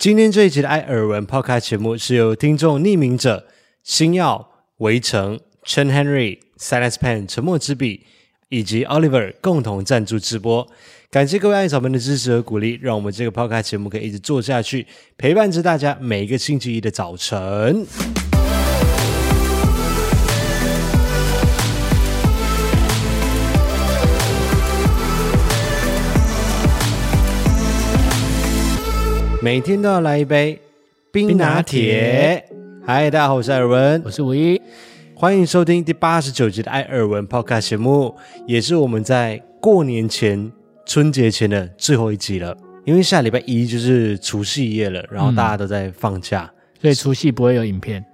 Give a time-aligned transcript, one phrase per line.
[0.00, 3.46] 今天这一集的艾尔文 Podcast 节目是由听众匿名者、
[3.84, 8.06] 星耀、围城、Chen Henry、Silence Pen、沉默之笔
[8.48, 10.66] 以及 Oliver 共同赞助直播。
[11.10, 14.86] 感谢各位艾草们的支持和鼓励，让我们这个 Podcast 节目可以一直做下去，
[15.18, 17.86] 陪伴着大家每一个星期一的早晨。
[29.42, 30.60] 每天都要来一杯
[31.10, 32.44] 冰拿铁。
[32.84, 34.60] 嗨，大家好，我是艾尔文，我是五一，
[35.14, 38.14] 欢迎收听第八十九集的艾尔文 Podcast 节目，
[38.46, 40.52] 也是我们在过年前、
[40.84, 42.54] 春节前的最后一集了。
[42.84, 48.04] 因为下礼拜一就是除夕夜了，然后大家都在放假，嗯、所以除夕不会有影片，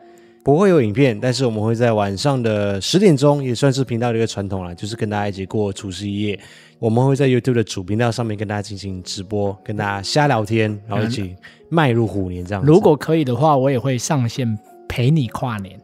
[0.44, 6.38] 不会有影片，但是我们会在晚上的十点钟，也算是频道的一个传统了，就是跟大家一起过除夕夜。
[6.78, 11.34] 我们会在 YouTube 的主频道上面跟大家进行直播，跟大家瞎聊天，然后一起
[11.70, 12.68] 迈入虎年这样子。
[12.68, 15.80] 如果可以的话，我也会上线陪你跨年。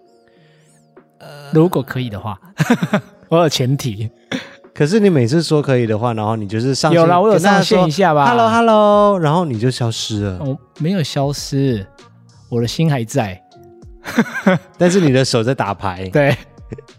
[1.19, 2.39] 呃，如果可以的话，
[3.31, 4.11] 我有前提。
[4.75, 8.27] 可是你每次说可以的话，然后你就是上线有啦，我有上线一下吧。
[8.29, 10.39] Hello，Hello，然后你就消失了。
[10.41, 11.87] 哦，没有消失，
[12.51, 13.41] 我的心还在。
[14.77, 16.09] 但是你的手在打牌。
[16.11, 16.37] 对。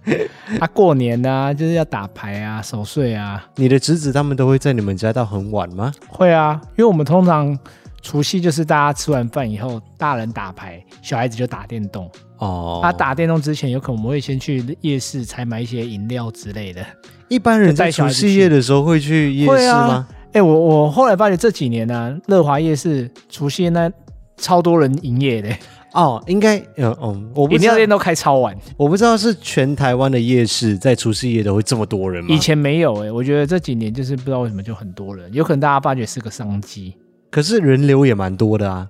[0.06, 3.46] 他、 啊、过年呢、啊，就是要打牌啊、守岁啊。
[3.56, 5.92] 你的侄子他们都会在你们家到很晚吗？
[6.08, 7.58] 会啊，因为我们通常
[8.02, 12.10] 除夕就是大家吃完饭以后，大人打牌，小孩子就打电动。
[12.40, 16.86] 哦，他、啊、打电动之前，有可能我们会先去夜市采买一些饮料之类的。
[17.30, 19.56] 一般人在除夕夜的时候会去夜市吗？
[19.58, 23.90] 哎、啊欸，我我后来发现这几年呢、啊，乐华夜市除夕那
[24.36, 25.50] 超多人营业的。
[25.94, 32.34] 哦，应该嗯嗯，我不知道饮料店都开超晚，我不知道是全台湾的夜市在除夕夜都会这么多人吗？
[32.34, 36.96] 以前没有哎、欸，我觉得这几年就是不知道为什么就很多人，有可能大家发觉是个商机，
[37.30, 38.90] 可是人流也蛮多的啊。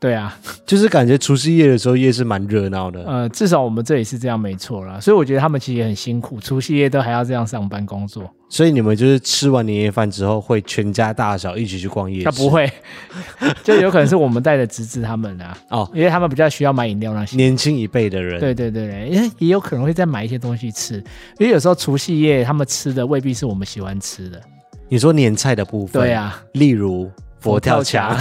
[0.00, 3.02] 对啊，就是感觉除夕夜的时候夜市蛮热闹的。
[3.02, 5.00] 呃，至少我们这里是这样，没错啦。
[5.00, 8.32] 所以我觉得他们其实也很辛苦，除夕夜都还要这样上班工作。
[8.48, 12.24] 所以你们就是吃完年夜饭之后，会全家大小一起去逛夜市？
[12.26, 12.70] 他不会，
[13.64, 15.58] 就有可能是我们带的侄子他们啊。
[15.70, 18.38] 哦，因为他们比较需要买饮料那些年轻一辈的人。
[18.38, 21.02] 对对对对，因为也有可能会再买一些东西吃，
[21.40, 24.40] 因为有时候除夕夜他们吃的未必是我们喜欢吃的。
[24.88, 26.00] 你说年菜的部分？
[26.00, 27.10] 对啊，例如。
[27.40, 28.16] 佛跳墙，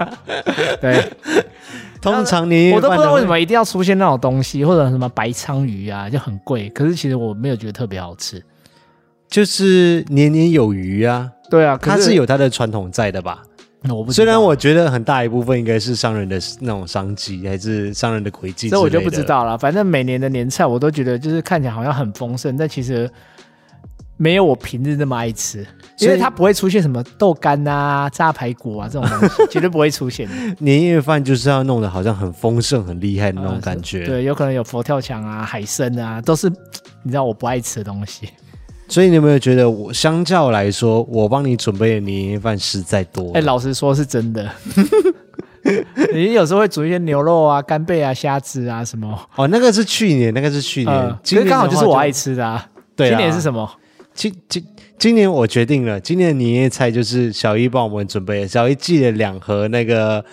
[0.80, 1.04] 对，
[2.00, 6.68] 通常你我都不知道为什么一定要出现那种东西，或者什么白鲳鱼啊，就很贵。
[6.70, 8.42] 可是其实我没有觉得特别好吃，
[9.28, 11.30] 就是年年有余啊。
[11.50, 13.42] 对啊，它是有它的传统在的吧？
[13.82, 19.56] 那我不虽然我觉得很大一部分应该是商人的那种商机，还是商人的诡计，这我就不知道了。
[19.58, 23.10] 反正每年的年菜我都觉得就是看起来好像很丰盛，但其实。
[24.18, 25.66] 没有我平日那么爱吃，
[26.00, 30.34] 因为它不会出现什么豆干啊、炸排骨啊这种东西，绝对不会出现的。
[30.58, 34.00] 年夜饭就是要弄得好像很丰盛、很厉害的那种感觉。
[34.00, 36.48] 呃、 对，有可能有佛跳墙啊、海参啊，都是
[37.02, 38.28] 你知道我不爱吃的东西。
[38.88, 43.32] 所以你有没有觉得我相较来说，我帮你准备的年夜饭实在多？
[43.34, 44.50] 哎，老实说是真的。
[46.12, 49.16] 你有时候会煮一些牛肉啊、干贝啊、虾子啊什么。
[49.36, 52.66] 哦，那个是去年，那个是去年，呃、其实刚好就是我爱吃的啊。
[52.96, 53.70] 对，今年是什么？
[54.18, 54.64] 今今
[54.98, 58.48] 今年我决定了，今年的年夜菜就是小一帮我们准备的。
[58.48, 60.24] 小一寄了两盒那个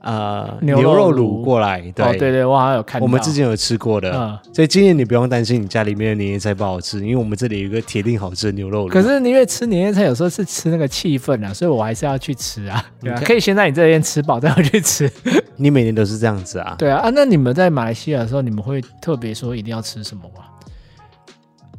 [0.00, 3.04] 呃牛肉卤过来，对、哦、对对，我好像有看到。
[3.04, 8.90] 我们之前有吃过的，嗯、所以今年你不用担心你家里面的年夜菜不好吃，因为我们这里有一个铁定好吃的牛肉卤。
[8.90, 12.84] 可是因为吃年夜菜有时候是吃那个气氛啊，所以我还是要去吃啊。
[13.00, 15.08] 对啊，可以先在你这边吃饱再回去吃。
[15.54, 16.74] 你每年都是这样子啊？
[16.76, 20.46] 对啊啊，那你们在马来西亚的时候，你们会特别说一定要吃什么吗？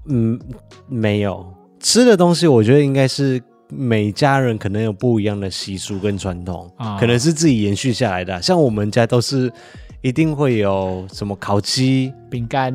[0.07, 0.39] 嗯，
[0.87, 1.45] 没有。
[1.79, 8.41] 吃的东西，我觉得应该是每家人可能有不一样的习俗跟传统，啊、可能是自己延续下来的、啊。
[8.41, 9.51] 像我们家都是
[10.01, 12.71] 一定会有什么烤鸡、饼干，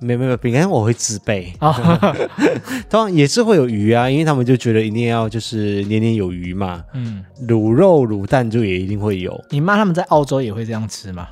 [0.00, 1.52] 没没没饼干我会自备。
[1.58, 2.16] 啊、
[2.88, 6.82] 当然也是会有鱼啊，因为他们就觉得一定要就是年年有余嘛。
[6.94, 9.38] 嗯，卤肉、卤蛋就也一定会有。
[9.50, 11.28] 你妈他们在澳洲也会这样吃吗？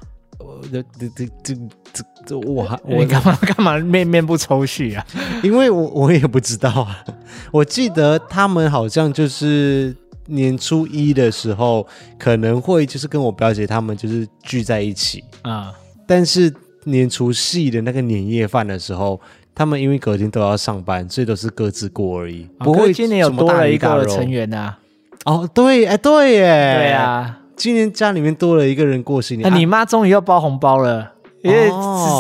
[0.73, 1.55] 这这这这
[1.93, 5.05] 这这我还我你干嘛 干嘛面面不抽绪啊？
[5.43, 7.05] 因为我我也不知道啊。
[7.53, 9.95] 我记得他们好像就是
[10.27, 11.87] 年初一的时候
[12.19, 15.73] 可能会就是跟我表姐他们就是聚在一起啊。
[16.07, 16.53] 但是
[16.85, 19.21] 年初四的那个年夜饭的时候，
[19.55, 22.49] 他们因为隔天都要上班，所以都是各自过而已。
[22.59, 24.79] 不会今年有多了一个成员啊？
[25.25, 27.39] 哦，对，哎，对耶，对啊。
[27.57, 31.13] 今年家里面多了一个人过新年，啊、你妈终于要包红包了，
[31.43, 31.71] 因为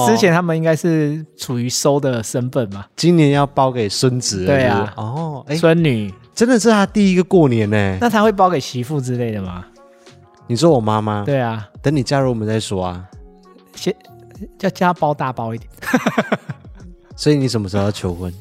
[0.07, 2.85] 之前他们应该是处于收的身份嘛。
[2.97, 7.99] 今年要包给孙子，对啊，哦，孙女，真的是他第一个过年呢。
[8.01, 9.65] 那他会包给媳妇之类的吗？
[10.47, 11.25] 你说我妈妈？
[11.25, 13.05] 对啊，等你加入我们再说啊。
[13.75, 13.95] 先
[14.59, 15.71] 叫加包大包一点。
[17.17, 18.33] 所以你什么时候要求婚？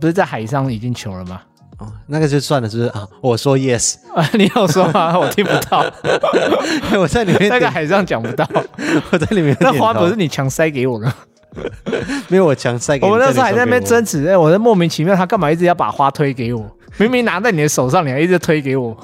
[0.00, 1.42] 不是在海上已经求了吗？
[1.82, 3.06] 哦，那个就算了，是不是啊？
[3.20, 5.18] 我说 yes 啊，你有说吗？
[5.18, 5.84] 我听不到，
[6.98, 8.48] 我在里面那个海上讲不到，
[9.10, 9.56] 我在里面。
[9.60, 11.12] 那花不是你强塞给我的，
[12.28, 13.12] 没有我强塞给我。
[13.12, 16.64] 我那时候还在那边争执，哎，我在莫名其妙，他干嘛一直要把花推给我？
[16.98, 18.96] 明明拿在你的手上，你还一直推给我，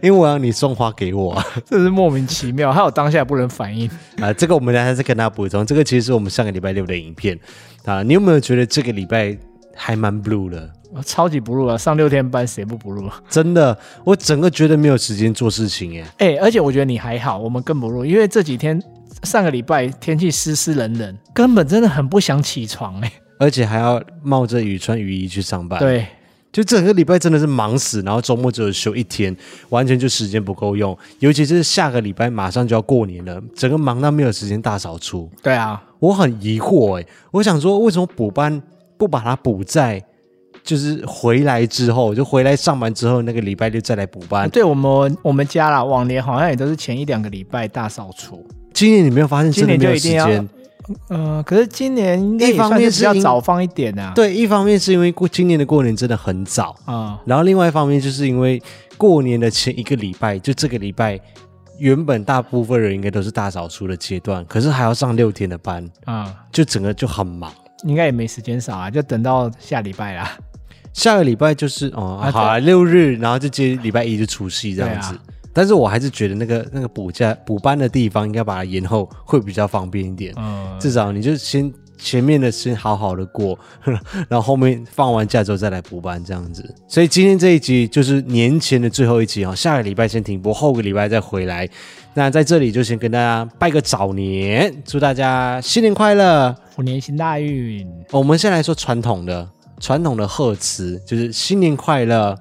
[0.00, 1.36] 因为我要你送花给我，
[1.66, 2.72] 这是莫名其妙。
[2.72, 3.90] 还有当下不能反应
[4.20, 7.38] 啊，这个我们还是跟他补充，这个其实是我们上个礼拜六的影片
[7.84, 8.02] 啊。
[8.02, 9.36] 你有没有觉得这个礼拜
[9.84, 10.70] 还蛮 blue 的？
[11.04, 11.76] 超级 blue 啊！
[11.76, 13.10] 上六天班谁不 blue？
[13.28, 16.04] 真的，我整个觉得没有时间做事情耶。
[16.18, 18.80] 哎、欸，而且我觉得你还好，我们更 blue，因为这几天
[19.24, 23.12] 上个礼拜天气湿湿冷冷，根本真的很不想起床哎。
[23.40, 25.80] 而且还要冒着雨穿雨衣去上班。
[25.80, 26.06] 对，
[26.52, 29.36] 就整个礼拜真的是忙死，然后周末只有休一天，
[29.70, 30.96] 完全就时间不够用。
[31.18, 35.28] 尤其是下个礼拜马上就要过年了，整个忙到没有时间大扫除。
[35.42, 38.62] 对啊，我很疑惑哎，我想说为什么补班
[39.02, 40.00] 不把它补在？
[40.62, 44.48] 就是回来之后，就回来上班之后，那个礼拜六再来补班。
[44.48, 48.46] 对我们我们家啦，往年好像也都是前一两个礼拜大扫除。
[48.72, 50.12] 今年你没有发现真的没有时间？
[50.12, 50.48] 今年就一定要。
[51.08, 54.12] 呃，可是今年一方面是要早放一点啊。
[54.14, 58.62] 对，一方面是因为过今年的过年真的很早啊，嗯、然后另外一方面就是因为
[58.96, 61.18] 过年的前一个礼拜，就这个礼拜，
[61.78, 67.52] 原本大部分人应该都是大扫除的阶段，可是还要上六天的班啊，嗯、就整个就很忙。
[67.84, 70.36] 应该也没时间扫啊，就等到下礼拜啦。
[70.92, 75.14] 下个礼拜就是哦，啊好啊，六日，然后就接礼拜一就除夕这样子。
[75.14, 80.34] 啊、但是我还是觉得那个那个补假补班的地方应该把它延后，会比较方便一点。
[80.36, 83.58] 嗯，至少你就先前面的先好好的过，
[84.28, 86.74] 然后后面放完假之后再来补班这样子。
[86.86, 91.66] 所以今天这一集就是年前的最后一集哦，下个礼拜先停播，后个礼拜再回来。
[92.14, 97.86] 那在这里就先跟大家拜个早年，祝大家新年快乐，虎年行大运。
[98.10, 99.48] 我们先来说传统的。
[99.80, 102.38] 传统的贺词就是新年快乐，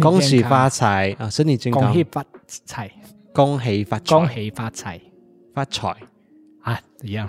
[0.00, 1.14] 恭喜发财。
[1.18, 2.24] 啊，身体健康，恭喜发
[2.64, 2.90] 财，
[3.34, 4.98] 恭喜发恭喜发财，
[5.52, 5.94] 发财。
[6.62, 7.28] 啊，一样，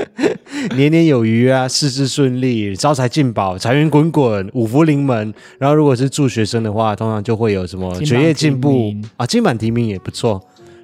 [0.74, 5.34] 年年有余啊，事事顺利，招财进宝，财源滚滚，五福临门。
[5.58, 8.94] 然后如果是祝学生的话，通常就会有什么学业进步。
[9.18, 10.40] 啊，金榜题名也不错。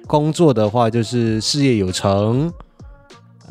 [0.09, 2.51] 工作的话就是事业有成，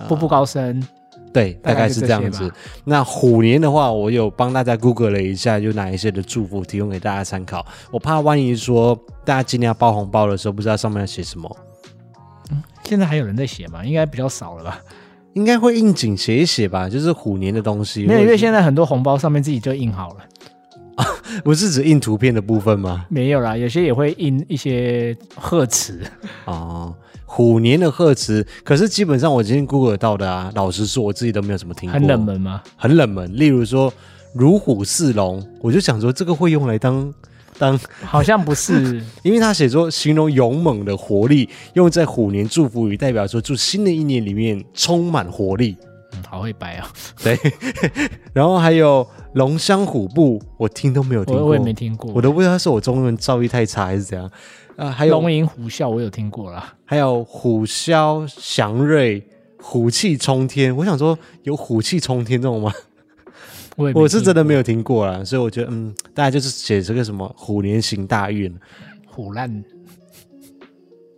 [0.08, 0.84] 步步高升。
[1.32, 2.52] 对，大概是这样子。
[2.84, 7.64] 那虎年的话，我有帮大家 Google 了一下，有哪一些的祝福提供给大家参考。
[7.92, 11.56] 我怕万一说大家今年要包红包的时候，不知道上面要写什么。
[12.50, 13.84] 嗯，现在还有人在写吗？
[13.84, 14.80] 应该比较少了吧？
[15.34, 18.04] 应该会应景写一写吧，就是虎年的东西。
[18.04, 20.16] 没有，因为现在很多红包上面自己就印好了。
[20.98, 21.06] 啊，
[21.44, 23.06] 不是指印图片的部分吗？
[23.08, 26.00] 没有啦，有些也会印一些贺词
[26.44, 26.94] 哦。
[27.24, 31.94] 虎年的贺词，可是基本上我今天 Google 到的啊，老实说我自己都没有怎么听过。
[31.98, 32.62] 很冷门吗？
[32.74, 33.30] 很冷门。
[33.36, 33.92] 例如说
[34.34, 37.12] “如虎似龙”，我就想说这个会用来当
[37.58, 45.76] 当， 好像不是， 因为他写说形容勇猛的活力，用在虎年祝福语，代表说祝新的一年里面充满活力。
[46.18, 46.90] 嗯，好会白啊。
[47.22, 47.38] 对，
[48.32, 54.30] 然后还有“龙香虎步”，我听都没有听过，我也没听过，我都不知道是我中文造诣太差还是怎样。
[54.76, 56.74] 啊，还有龙吟虎啸，我有听过啦。
[56.84, 59.26] 还有虎啸祥瑞，
[59.60, 60.74] 虎气冲天。
[60.76, 62.72] 我想说，有虎气冲天这种吗？
[63.76, 68.52] 我我是真的没有听过啦，所以我觉得，嗯，大家就是写这个什么虎年行大运，
[69.06, 69.64] 虎烂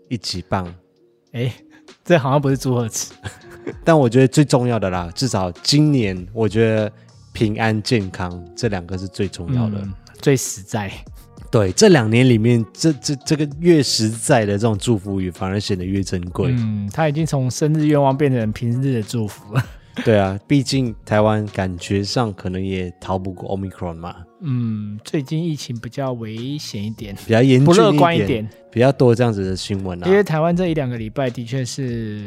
[0.09, 0.67] 一级棒。
[1.33, 1.53] 哎、欸，
[2.05, 3.15] 这好像不是祝贺词，
[3.85, 6.93] 但我觉得最重要的啦，至少今年我觉得
[7.33, 10.91] 平安健康这两个是最重要的，嗯、最实在。
[11.51, 16.53] 对，这两年里面，这这这个越实在的这种祝福语，反而显得越珍贵。
[16.53, 19.67] 嗯，他已经从生日愿望变成平日的祝福了。
[20.05, 24.15] 对啊，毕竟台湾感觉上可能也逃不过 Omicron 嘛。
[24.43, 30.07] 嗯，最近疫情比较危险一点，比较严峻，不乐观一点，比较多这样子的新闻啊。
[30.07, 32.23] 因为台湾这一两个礼拜的确是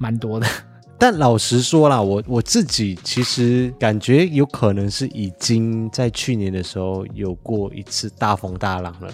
[0.00, 0.46] 蛮多的。
[0.98, 9.10] 但老实说啦，我我自己其实感觉有可能是已经在去年的时候有过一次大风大浪了，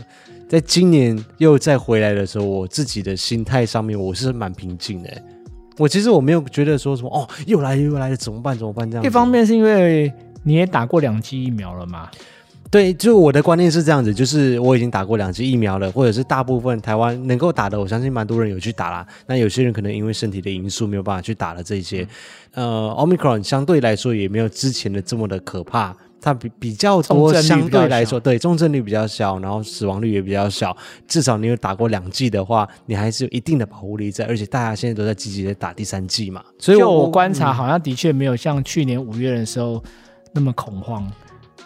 [0.49, 5.11] 在今年又再回来的时候，我自己的心态上面我是蛮平静的。
[5.79, 9.05] 我其实我没有觉得说什么哦，又来又来了，怎么办怎么办这样。
[9.05, 10.13] 一方面是因为
[10.43, 12.11] 你也打过两剂疫苗了嘛。
[12.71, 19.07] 对，就我的观念是这样子，就是我已经打过两剂疫苗了，或者是大部分台湾能够打的，我相信蛮多人有去打啦。
[19.27, 22.07] 那有些人可能因为身体的因素没有办法去打了这些。
[22.55, 30.77] 呃，Omicron 相对来说也没有之前的这么的可怕，它比比较多，相对来说，对重症率比较小，然后死亡率也比较小。
[31.07, 34.25] 至少你有打过两剂的话，你还是有一定的保护力在。
[34.27, 39.83] 而且大家现在都在积极的打第三剂嘛，所以我观察，好像的确没有像去年五月的时候
[40.33, 41.07] 那么恐慌。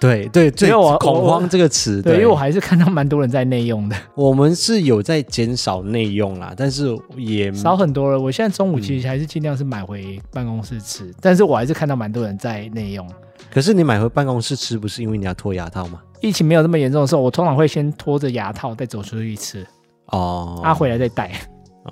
[0.00, 3.96] 对对，最恐慌这个词，对，因为我还是看到蛮多人在内用的。
[4.14, 8.18] 我们是有在减少内用啦，但是也少很多了。
[8.18, 13.06] 我现在中午其实还是尽量是买回办公室吃，嗯、但是我还是看到蛮多人在内用。
[13.52, 16.00] 可是你买回办公室吃，不是因为你要脱牙套吗？
[16.20, 19.66] 疫情没有那么严重的时候，我通常会先脱着牙套再走出去吃。
[20.06, 21.30] 哦，他、啊、回来再戴。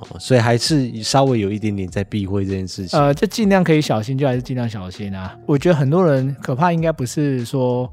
[0.00, 2.98] 哦，所以还是稍微有一点点在避讳这件事情。
[2.98, 5.36] 呃，就尽量可以小心，就还是尽量小心啊。
[5.46, 7.90] 我觉得很多人可怕，应该不是说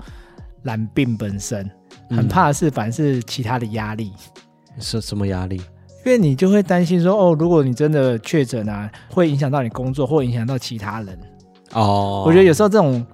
[0.64, 1.70] 染病本身，
[2.10, 4.12] 很怕的是反是其他的压力。
[4.80, 5.58] 是、嗯、什么压力？
[6.06, 11.20] 因为你就会担心说，哦，如果你真的确诊啊，会影响到你工作，或影响到其他人。
[11.74, 13.06] 哦，我觉得有时候这种。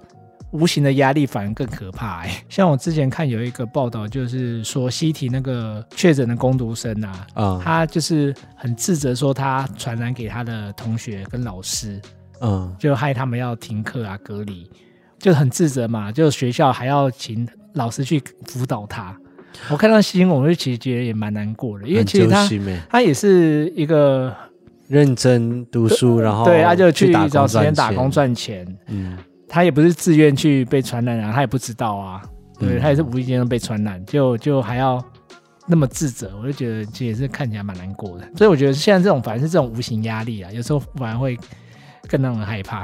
[0.51, 12.01] 无形的压力反而更可怕哎、欸， 像我之前看有一个报道，就是说西提那个确诊的工读生啊，嗯，他就是很自责，说他传染给他的同学跟老师，
[12.41, 14.69] 嗯，就害他们要停课啊、隔离，
[15.17, 19.17] 就很自责嘛，就学校还要请老师去辅导他。
[19.69, 22.49] 我看到新闻，我就其实觉得也蛮难过的，因为其实他
[22.89, 24.35] 他也是一个
[24.87, 29.17] 认真读书，然后对，他就去找时间打工赚钱，嗯。
[29.53, 32.21] 他也不是自愿去被传染啊，他也不知道啊，
[32.57, 35.03] 对，他也是无意间被传染，就就还要
[35.67, 38.25] 那么自责，我就觉得其实也是看起来蛮难过的。
[38.37, 41.37] 所以我觉得现在这种反而是这种无形压力啊，有时候反而会
[42.07, 42.81] 更让人害怕。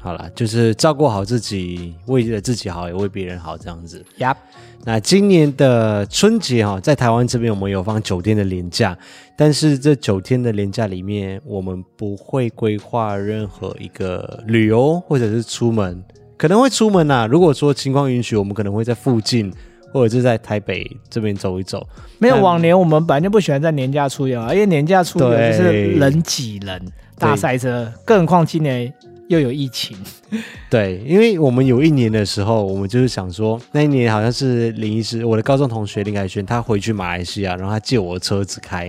[0.00, 4.04] 好了，就是照顾好自己，为了自己好，也为别人好，这样子。
[4.18, 4.36] Yep.
[4.84, 8.96] 那今年的春节哈，在台湾这边我们有放九天的连假，
[9.36, 16.02] 但是这九天的连假里面，我们不会规划任何一个旅游或者是出门，
[16.36, 17.26] 可能会出门呐、啊。
[17.26, 19.52] 如果说情况允许，我们可能会在附近
[19.92, 21.86] 或者是在台北这边走一走。
[22.18, 26.80] 没有往年我们本来就不喜欢在年假出游啊，因为年假出游就是人挤人、
[27.18, 28.94] 大塞车，更何况今年。
[29.28, 29.96] 又有疫情，
[30.70, 38.86] 对，因为我们有一年的时候，我们就是想说，那一年好像是林医师，我的高中同学林凯旋，他回去马来西亚，然后他借我的车子开，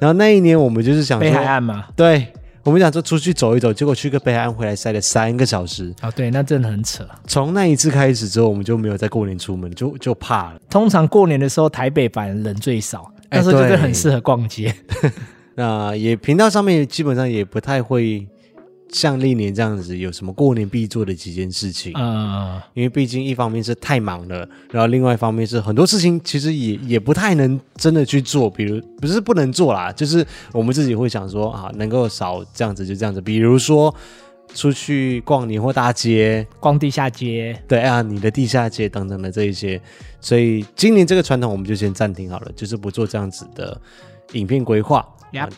[0.00, 2.26] 然后那一年我们就是想说，北海岸嘛，对，
[2.62, 7.06] 我们想说出去走一走，结果去个北海岸回来塞了三个小时，哦，对，那真的很扯。
[7.26, 10.60] 从那一次开始之后，我们就没有再过年出门，就就怕了。
[10.70, 14.74] 通常过年的时候，台北反而人最少，那时候就是很适合逛街。
[15.54, 18.26] 那也频道上面基本上也不太会。
[18.90, 21.92] 像历年这样子，有什么过年必做的几件事情？
[21.96, 28.48] 嗯，因为毕竟一方面是太忙了，然后另外一方面是很多事情其实也也不太能真的去做。
[28.48, 33.20] 比如不是不能做啦，就是我们自己会想说啊，能够少这样子就这样子。
[33.20, 33.94] 比如说
[34.54, 39.80] 出去逛年货大街，逛地下街，对啊，你的地下街等等的这一些。
[40.20, 43.78] 所以今年这个传统我们就先暂停好了，就是不做这样子的
[44.32, 45.06] 影片规划。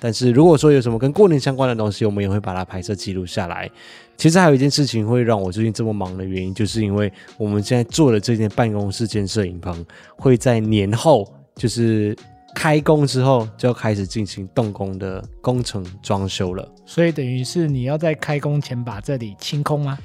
[0.00, 3.70] 但是如果说有什么跟过年相关的东西，我们也会把它拍摄记录下来。
[4.16, 12.16] 其实还有一件事情会让我最近这么忙的原因，就是因为我们现在做的这间办公室兼摄影棚，会在年后就是
[12.52, 16.68] 开工之后就要开始进行动工的工程装修了。
[16.84, 19.96] 所以等于是你要在开工前把这里清空吗？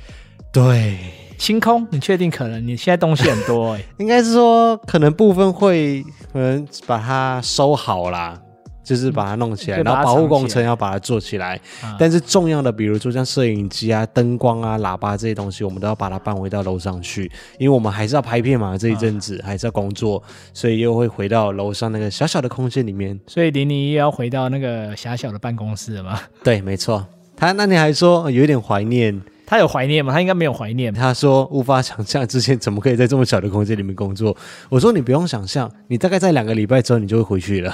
[0.51, 0.99] 对，
[1.39, 1.87] 清空？
[1.89, 2.63] 你确定可能？
[2.67, 8.39] 你现在东西很多哎、欸， 应该是说可能部分会可能把它收好啦。
[8.83, 11.59] 就是把它弄起来，然后保护工程要把它做起来。
[11.97, 18.77] 但是重要的，比如说像摄影机啊、灯光啊、喇叭这些东西，我们都要把它搬回到楼上去，因为我们还是要拍片嘛。
[18.77, 20.21] 这一阵子还是要工作，
[20.53, 23.17] 所以又会回到楼上那个小小的空间里面。
[23.27, 26.19] 所以林妮又要回到那个狭小的办公室了吗？
[26.43, 27.05] 对，没错。
[27.35, 29.21] 他那你还说有一点怀念？
[29.45, 30.11] 他有怀念吗？
[30.11, 30.93] 他应该没有怀念。
[30.93, 34.35] 他说无法想象之前怎么可以在这么小的空间里面工作。
[34.69, 37.73] 我说你不用想象，你大概在两个礼拜之后你就会回去了。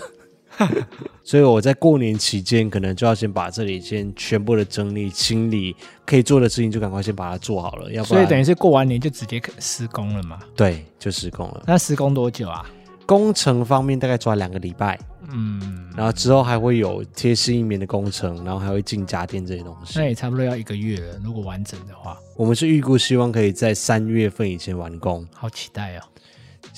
[1.24, 5.76] 所以我在过年期间，可能就要先把这里先全部的整理清理，
[6.06, 7.92] 可以做的事情就赶快先把它做好了。
[7.92, 10.40] 要不然，所以等于是过完年就直接施工了嘛？
[10.56, 11.64] 对，就施工了。
[11.68, 12.66] 那施工多久啊？
[13.06, 15.00] 工程方面大概抓两个礼拜，
[15.32, 19.98] 嗯，然后之后还会有贴新一棉的工程，然后还会进家电这些东西。
[19.98, 22.16] 那也差不多要一个月了，如果完整的话。
[22.36, 25.28] 我们是预估希望可以在三月份以前完工。
[25.34, 26.02] 好期待哦！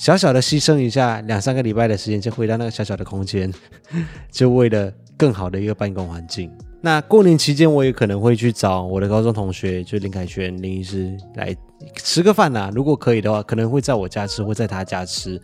[0.02, 3.54] 小小的牺牲一下两三个礼拜的时间，就回到那个小小的空间，
[4.32, 6.50] 就为了更好的一个办公环境。
[6.80, 11.56] 那过年期间，我也可能会去找我的高中同学，就林凯旋林医师来
[11.94, 12.72] 吃个饭呐、啊。
[12.74, 15.40] 如果可以的话，可能会在我家吃，或在他家吃，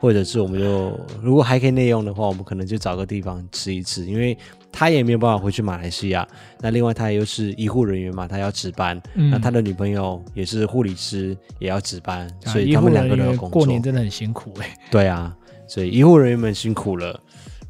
[0.00, 4.36] 或者是我们就如果还可以内用的话，我们可能就找个地方吃一吃，因为。
[4.72, 6.26] 他也没有办法回去马来西亚。
[6.60, 9.00] 那另外他又是医护人员嘛，他要值班。
[9.14, 13.60] 嗯、那他的女朋友也是护理师，也要值班，啊、所以他们两个人工作。
[13.60, 14.76] 过年真的很辛苦哎、欸。
[14.90, 15.36] 对啊，
[15.66, 17.20] 所以医护人员们辛苦了。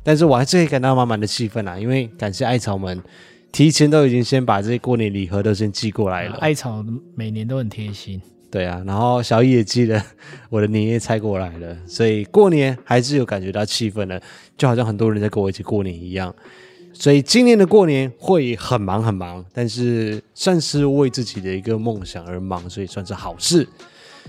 [0.02, 3.02] 但是我还是可以感到满满的气氛啊，因为感谢艾草们
[3.52, 6.37] 提前都已经先把这些过年礼盒都先寄过来了。
[6.37, 8.21] 艾草每年都很贴心。
[8.50, 10.04] 对啊，然后小易也寄了
[10.49, 14.21] 我的年夜菜过来了，所以过年还是有感觉到气氛的，
[14.57, 16.35] 就好像很多人在跟我一起过年一样。
[16.92, 23.66] 所以今年的过年会很忙很忙，但是算是为自己的一个梦想而忙，所以算是好事。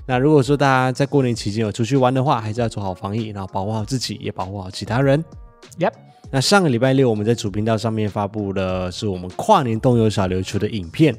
[0.06, 5.24] 那如果说大家在过年期间有出去玩的话，还是要做好防疫，然后保护好自己，也保护好其他人。
[5.80, 5.92] Yep。
[6.32, 11.14] 那上个礼拜六我们在主频道上面发布的是我们跨年冬游小琉球的影片，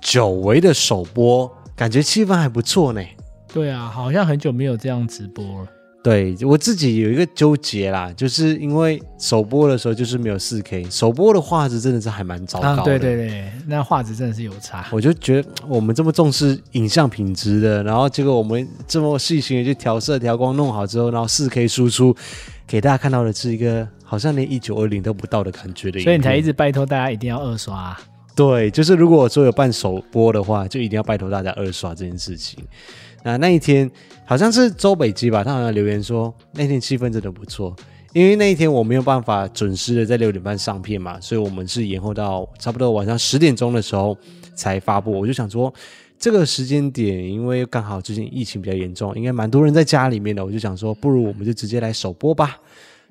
[0.00, 1.50] 久违的首播。
[1.74, 3.02] 感觉气氛还不错呢。
[3.52, 5.68] 对啊，好像很久没有这样直播了。
[6.00, 12.82] 对，我自己有一个纠结啦，就是因为首播的时候就是没有四 K，首播的画质真的是还蛮糟糕的。
[12.82, 14.86] 啊，对对对，那画质真的是有差。
[14.92, 22.16] 我就觉得我们这么重视影像品质的，然后结果我们这么细心的去调色、调光弄好之后，然后四 K 输出
[22.66, 26.00] 给大家看到的是一个好像连一九二零都不到的感觉的。
[26.00, 28.00] 所以你才一直拜托大家一定要二刷啊。
[28.36, 32.64] 对，就是如果说有办首播的话，就一定要拜托大家二刷这件事情。
[33.22, 33.90] 那那一天
[34.24, 37.74] 好像是周北基吧，他好像留言说那天气氛真的不错，
[38.12, 44.16] 因为那一天我没有办法准时的在六点半上片嘛，所以我们是延后到差不多晚上十点钟的时候
[44.54, 45.10] 才发布。
[45.10, 45.72] 我就想说
[46.18, 52.58] 这个时间点，因为刚好最近疫情比较严重，应该蛮多人在家里面的，我就想说不如我们就直接来首播吧。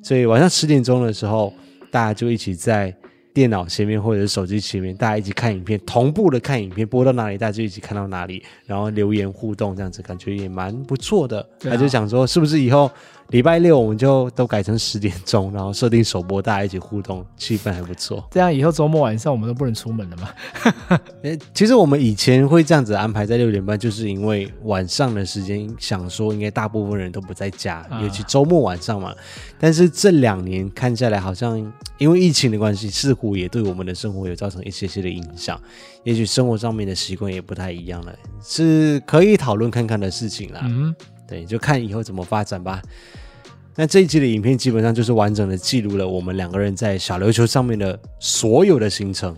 [0.01, 1.53] 所以晚上十点钟的时候，
[1.91, 2.95] 大家就一起在。
[3.37, 11.47] 电脑前面或者是手机前面，大家一起看影片，同步的看影片，播到哪里大家就一起看到哪里，然后留言互动，这样子感觉也蛮不错的。
[11.59, 12.89] 他、啊、就想说，是不是以后
[13.29, 18.25] 礼拜六我们就都改成十点钟，然后设定首播，大家一起互动，气氛还不错。
[18.31, 20.29] 这样以后周末晚上我们都不能出门了吗？
[21.23, 29.13] 诶，其实我们以前会这样子安排在六点半，就是因为晚上的时间想说应该大部分人都不在家，啊、尤其周末晚上嘛。
[29.59, 31.59] 但是这两年看下来，好像
[31.97, 35.59] 因为疫情的关系，似乎也对我们的生活有造成一些些的影响。
[36.03, 40.61] 也许生活上面的习惯也不太一样了，是可以讨论看看的事情啦。
[40.63, 40.95] 嗯，
[41.27, 42.81] 对，就看以后怎么发展吧。
[43.75, 49.35] 那这一期的影片基本上就是完整的记录了我们两个人在小琉球上面的所有的行程，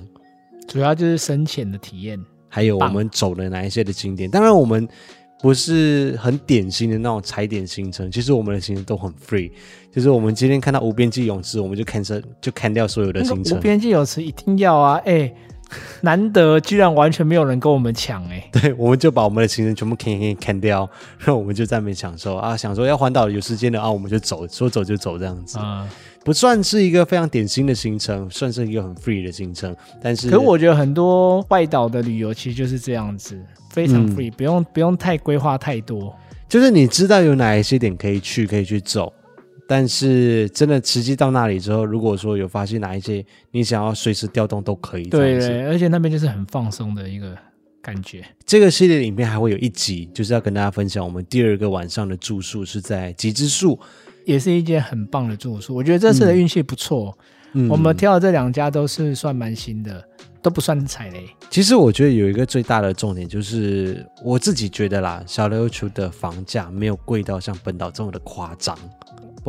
[0.66, 4.30] 主要就是深潜的体验，还有我们走的哪一些的景点。
[4.30, 4.88] 当然，我们
[5.42, 9.52] 不是很典型的那种踩点行程，其实我们的行程都很 free。
[9.92, 13.58] 就是我们今天看到无边际泳池，我们就 cancel 就 cancel 掉所有的行程。
[13.58, 14.96] 无边际泳池一定要啊！
[15.04, 15.36] 哎、欸。
[16.02, 18.50] 难得居然完全没有人跟我们抢哎、欸！
[18.60, 25.58] 对，我们就把我们的行程全部砍砍砍掉， 然后我们就在那边享受啊，想说要环岛有时间的啊，我们就走，说走就走这样子。
[25.62, 25.88] 嗯，
[26.24, 29.76] 不算是一个非常典型的行程，算是一个很 free 的行程。
[30.02, 33.40] 但是，可是我觉得很多外岛的旅游其实就是这样子，
[33.72, 36.16] 非常 free，、嗯、不用不用太规划太多，
[36.48, 39.12] 就是你知道有哪一些点可以去，可以去走。
[39.72, 45.04] 但是真的实际到那里之后，如果说有发现哪一些你想要随时调动都可以。
[45.04, 47.38] 对对，而且那边就是很放松的一个
[47.80, 48.26] 感觉。
[48.48, 53.80] 这个系列里面还会有一集，就是要跟大家分享我们第二个晚上的住宿是在吉之树，
[54.26, 55.76] 也是一间很棒的住宿。
[55.76, 57.16] 我觉得这次的运气不错，
[57.54, 60.04] 嗯，我们挑的这两家都是算蛮新的，
[60.42, 61.28] 都不算踩雷。
[61.52, 68.76] 其实我觉得有一个最大的重点就是我自己觉得啦，小琉球的房价没有贵到像本岛这么的夸张。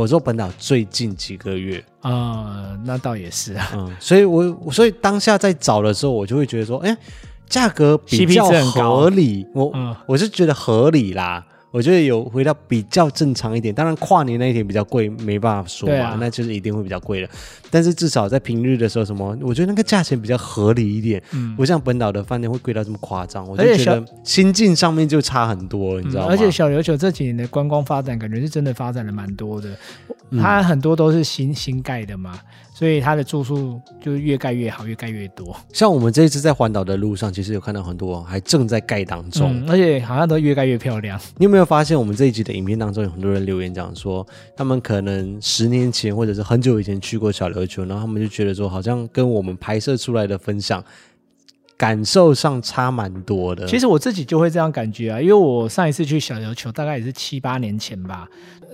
[0.01, 6.97] 我说本岛最近几个月啊、呃，那倒也是啊，嗯，所以我所以当下在找的时候，我就会觉得说，哎，
[7.47, 11.45] 价格比较合理，我、嗯、我是觉得合理啦。
[11.71, 17.29] 我觉得有回到比较正常一点，当然跨年那一天比较贵，没办法说嘛，啊、那就是一定会比较贵的。
[17.71, 23.47] 但是至少在平日的时候，什么，我觉得那个价钱比较合理一点，嗯，不像本岛的饭店会贵到这么夸张。
[23.49, 26.29] 我就觉得心境上面就差很多，你知道吗？
[26.31, 29.69] 而且小琉球这几年的观光发展，感觉是真的发展了蛮多的，
[30.41, 32.39] 它很多都是新新盖的嘛。
[32.81, 35.55] 所以它的住宿就越盖越好，越盖越多。
[35.71, 41.21] 像我们这一次在环岛的路上，其实有看到很多还正在盖当中，嗯，而且好像都越盖越漂亮。
[41.37, 50.83] 你有没有发现，我们这一集的影片当中有很多人留言讲说，他们可能十年前或者是很久以前去过小琉球，然后他们就觉得说，好像跟我们拍摄出来的分享
[51.77, 53.67] 感受上差蛮多的。
[53.67, 58.27] 其实我自己就会这样感觉啊，因为我上一次去小琉球大概也是七八年前吧，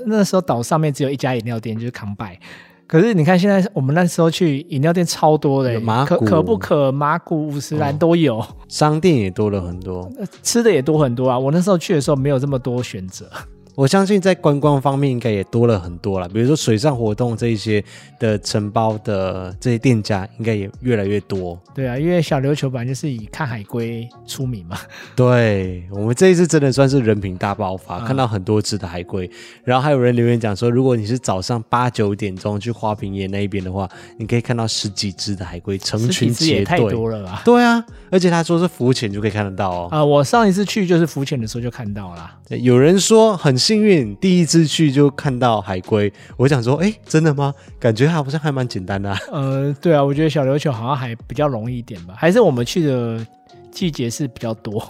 [0.07, 2.38] 那时候岛上面只有一家饮料店，就是康拜。
[2.87, 10.09] 可是你看，现在我们那时候去饮料店超多的，可可不可、马古、五十岚都有，商店也多了很多，
[10.42, 11.37] 吃的也多很多啊。
[11.37, 13.29] 我那时候去的时候没有这么多选择，
[13.76, 17.84] 我相信在观光方面应该也多了很多了，比如说水上活动这一些
[18.18, 21.60] 的承包的这些店家应该也越来越多。
[21.74, 24.78] 对啊，因为小琉球本来就是以看海龟出名嘛。
[25.14, 29.30] 对，我们这一次真的算是人品大爆发，嗯、看到很多只的海龟。
[29.62, 33.86] 然后还有人留言讲说，如果你是早上八九点钟去花瓶岩那一边的话，
[34.18, 36.58] 你可以看到十几只的海龟成群结队。
[36.60, 37.42] 也太多了吧？
[37.44, 39.88] 对啊，而且他说是浮潜就可以看得到哦。
[39.90, 42.32] 啊、呃，我上一次去就是浮潜的时候就看到了。
[42.48, 46.12] 有人说很幸运，第一次去就看到海龟。
[46.37, 47.52] 我想说，哎，真的吗？
[47.81, 49.18] 感觉好像还蛮简单的啊。
[49.33, 52.14] 呃，对啊，我觉得小琉球好像还比较容易一点吧。
[52.16, 53.26] 还是我们去的
[53.72, 54.81] 季节是比较多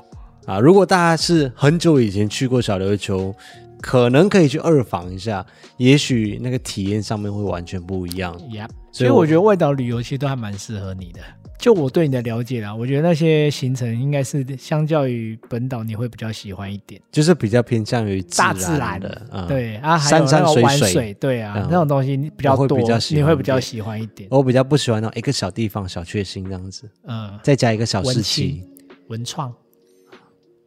[0.45, 0.61] 啊。
[0.61, 3.35] 如果大家是很久以前去过小琉球，
[3.81, 5.47] 可能可以去二访一下，
[5.79, 8.39] 也许那个体验上面会完全不一样。
[8.51, 8.69] Yep.
[8.93, 11.21] 所以我觉得外岛旅游其实都还蛮适合你的。
[11.59, 24.29] 就我对你的了解啦，我觉得那些行程应该是相较于本岛你会比较喜欢一点，就是比较偏向于大自然的，嗯、对啊，山山水水，水，对啊，嗯、那种东西比较多，比较喜欢，你会比较喜欢一点。
[24.31, 28.63] 我比较不喜欢那种一个小地方小确幸这样子，嗯，再加一个小事情，
[29.09, 29.53] 文创，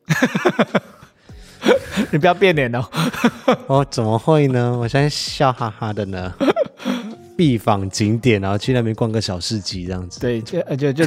[2.11, 2.83] 你不要变脸哦。
[3.67, 4.77] 我怎么会呢？
[4.77, 6.33] 我现在笑哈哈的呢。
[7.39, 10.19] 必访景点，然后去那边逛个小市集，这样子。
[10.19, 11.05] 对，就就就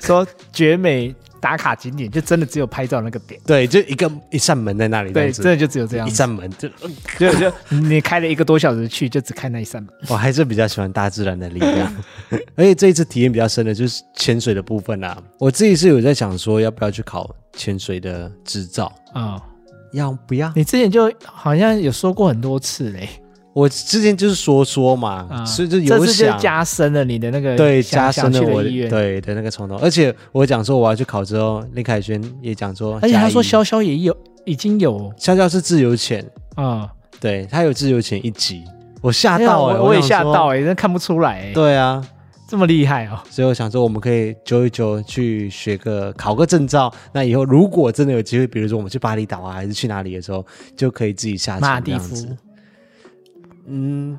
[0.00, 3.40] 说绝美打卡景点，就真的只有拍照那个点。
[3.44, 5.12] 对，就一个一扇门在那里。
[5.12, 6.06] 对，真的就只有这样。
[6.06, 6.68] 一扇门就
[7.18, 9.92] 就就你开了一个多小时去，就只看那一扇门。
[10.06, 11.92] 我还是比较喜欢大自然的力量，
[12.54, 15.20] 而且这一次体验比较深的就是潜水的部分啊。
[15.40, 19.34] 我自己是有在想说，要不要去考潜水的执照啊？
[19.34, 19.40] 嗯、
[19.94, 20.52] 要不要？
[20.54, 23.08] 你之前就好像有说过很多次嘞。
[23.56, 34.14] 我之前就是说说嘛，嗯、所以就有想就加深了你的那个对加深了我的对的那个冲动，而且我讲说我要去考之后，林凯旋也讲说，而且他说潇潇也有
[34.44, 35.10] 已经有。
[35.18, 36.22] 潇潇是自由潜。
[36.56, 36.88] 啊，嗯、
[37.18, 38.62] 对他有自由潜一级，
[39.00, 42.06] 我吓到哎、欸，我也吓到哎、欸，真看不出来哎、欸，对啊，
[42.46, 50.44] 这么厉害哦，所以我想说我们可以揪一揪去学个考个证照，那以后如果真的有机会，比如说我们去巴厘岛啊，还是去哪里的时候，
[50.76, 52.36] 就可以自己下潜这样子。
[53.66, 54.18] 嗯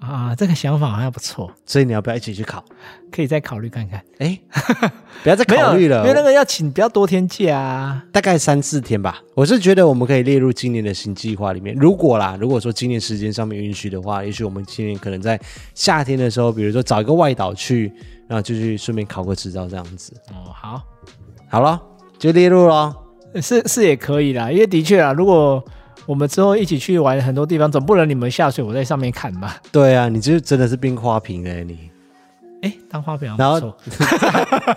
[0.00, 2.64] 啊，这个想法好像不错，所以你要不要一起去考？
[3.12, 4.02] 可以再考虑看看。
[4.18, 4.36] 哎，
[5.22, 9.22] 不要再考虑了， 因为那个要请比较多天假啊，大概三四天吧。
[9.36, 11.72] 我是觉得我们可以列入今年的新计划里面。
[11.76, 15.40] 如果啦，如果说今年时间上面允许的话，也许我们今年可能在
[15.72, 17.92] 夏天的时候，比如说找一个外岛去，
[18.26, 20.12] 然后就去顺便考个执照这样子。
[20.30, 20.82] 哦，好，
[21.48, 21.80] 好了，
[22.18, 22.92] 就列入了，
[23.40, 25.64] 是是也可以啦，因为的确啊，如果。
[26.06, 29.60] 我们之后一起去玩很多地方，总不能你们下水，我在上面看吧？
[29.70, 31.78] 对啊，你就真的是冰花瓶哎、欸，你
[32.62, 33.74] 哎，当花瓶，然后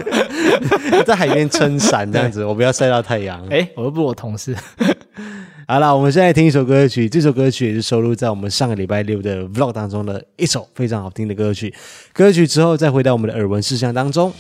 [1.06, 3.46] 在海边撑伞这样子， 我不要晒到太阳。
[3.50, 4.56] 哎，我又不是我同事。
[5.68, 11.74] 好了，我们现在听一首歌曲，这首歌曲也是收录在我们上个礼拜六的 Vlog 当中的一首非常好听的歌曲。
[12.14, 14.32] 歌曲之后再回到我们的耳闻事项当中。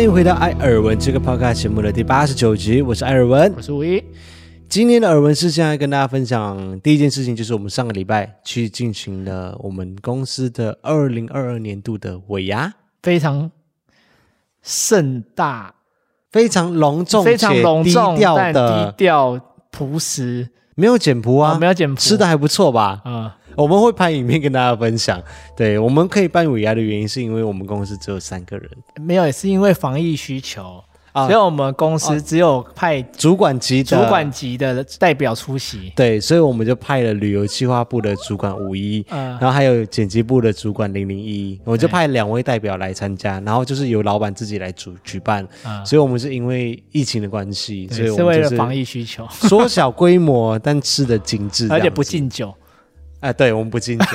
[0.00, 4.02] 欢迎回到艾尔文这个 podcast 节目的第八十九集，我是艾尔文，我是吴一。
[4.66, 13.50] 今天的耳闻事项要跟大家分享，第一件事情就是我们上个礼拜去进行了我们公司的二零二二年度的尾牙，非常
[14.62, 15.74] 盛大、
[16.32, 19.38] 非常隆重、非常隆重低调的低调
[19.70, 23.02] 朴实，没有简朴啊，哦、没有简朴，吃的还不错吧？
[23.04, 25.22] 嗯， 我们会拍影片跟大家分享。
[25.56, 30.82] 对，我们可以办尾牙的原因是因为我们公司只有三个人，没有，也是因为防疫需求。
[31.12, 52.54] 所以我们公司只有派主管级的主管级的代表出席，对，所以我们就派了旅游计划部的主管五一，嗯，然后还有剪辑部的主管零零一，我就派两位代表来参加，然后就是由老板自己来主举办，嗯，所以我们是因为疫情的关系，所以我们是为了防疫需求， 缩小规模，但吃的精致，而且不敬酒，
[53.20, 54.06] 哎，对，我们不敬酒。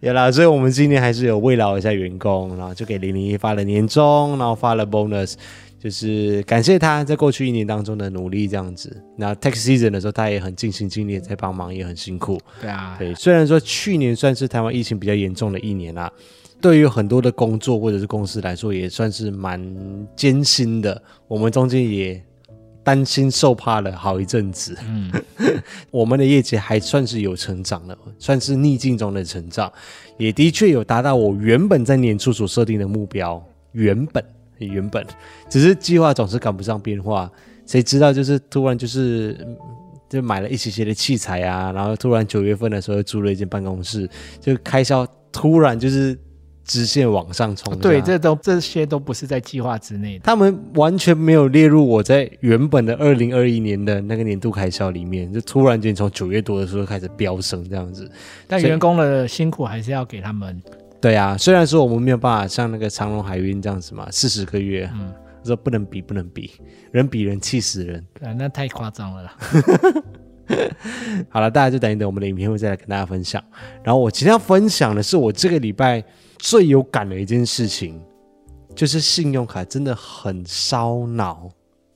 [0.00, 5.34] 有啦，所以我们今年还是有慰劳一下员工，然后就给零零一发了年终，然后发了 bonus，
[5.78, 9.00] 就是感谢他在过去一年当中的努力这样子。
[9.16, 12.40] 那 tax season 的时候，他也很尽心尽力在帮忙，也很辛苦。
[12.60, 16.10] 对啊，对，虽然说去年算是台湾疫情比较严重的一年啦，
[16.60, 19.62] 对于很多的工作或者是公司来说，也算是蛮
[20.16, 21.00] 艰辛的。
[21.28, 22.20] 我们中间也。
[22.84, 25.10] 担心受怕了好一阵子，嗯，
[25.90, 29.72] 我们的业绩还算是有成长了，算是逆境中的成长，
[30.18, 33.42] 也的确有达到我原本在年初所设定的目标。
[33.72, 34.24] 原本，
[34.58, 35.06] 原本，
[35.48, 37.30] 只是计划总是赶不上变化，
[37.66, 39.38] 谁知道就是突然就是
[40.08, 44.08] 就买了一些些的器材啊，然后突然九月份的时候租了一间办公室，
[44.40, 46.18] 就开销突然就是。
[46.64, 50.22] 直线往上冲，对，这都这些都不是在计划之内的。
[50.24, 58.10] 他们完全没有列入我在原本的二零二一年的那个年度开销里面，就突然间从九月多的时候开始飙升这样子。
[58.46, 60.62] 但员工的辛苦还是要给他们。
[61.00, 65.12] 对啊，虽然说我们没有办法像那个长荣海运这样子嘛，四十个月，嗯，
[65.44, 66.52] 说不能比，不能比，
[66.92, 67.98] 人比人气死人。
[68.20, 69.36] 啊，那太夸张了啦。
[71.28, 73.42] 好了，大家就等一等，我们的影片会再来跟大家分享。
[73.82, 76.04] 然后我今天要分享的是我这个礼拜。
[76.42, 78.02] 最有感的一件事情，
[78.74, 81.48] 就是信用卡真的很烧脑。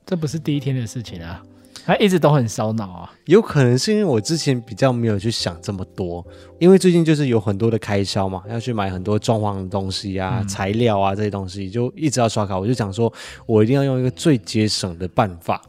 [0.06, 1.42] 这不是第一天的事情啊，
[1.84, 3.12] 它一直都很烧脑啊。
[3.24, 6.24] 有可能是因为我之前比较没有去想这么多，
[6.60, 12.56] 因为最近就是有很多的开销嘛，要去买很多装潢的东西啊、嗯、材料啊这些东西，就一直要刷卡。
[12.56, 13.12] 我就想说，
[13.46, 15.60] 我一定要用一个最节省的办法，